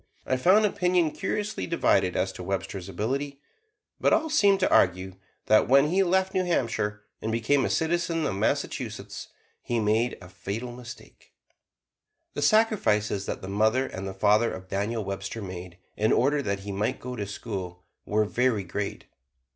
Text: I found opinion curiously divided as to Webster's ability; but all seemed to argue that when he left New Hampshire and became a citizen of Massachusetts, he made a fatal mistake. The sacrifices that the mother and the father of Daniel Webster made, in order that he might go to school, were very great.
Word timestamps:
I 0.25 0.35
found 0.35 0.65
opinion 0.65 1.11
curiously 1.11 1.67
divided 1.67 2.15
as 2.15 2.31
to 2.31 2.41
Webster's 2.43 2.89
ability; 2.89 3.39
but 3.99 4.11
all 4.11 4.31
seemed 4.31 4.59
to 4.61 4.71
argue 4.73 5.17
that 5.45 5.67
when 5.67 5.89
he 5.89 6.01
left 6.01 6.33
New 6.33 6.43
Hampshire 6.43 7.03
and 7.21 7.31
became 7.31 7.63
a 7.65 7.69
citizen 7.69 8.25
of 8.25 8.33
Massachusetts, 8.33 9.27
he 9.61 9.79
made 9.79 10.17
a 10.19 10.27
fatal 10.27 10.71
mistake. 10.71 11.33
The 12.33 12.41
sacrifices 12.41 13.27
that 13.27 13.43
the 13.43 13.47
mother 13.47 13.85
and 13.85 14.07
the 14.07 14.15
father 14.15 14.51
of 14.51 14.67
Daniel 14.69 15.05
Webster 15.05 15.39
made, 15.39 15.77
in 15.95 16.11
order 16.11 16.41
that 16.41 16.61
he 16.61 16.71
might 16.71 16.99
go 16.99 17.15
to 17.15 17.27
school, 17.27 17.83
were 18.03 18.25
very 18.25 18.63
great. 18.63 19.05